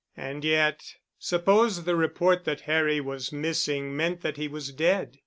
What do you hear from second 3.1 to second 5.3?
missing meant that he was dead.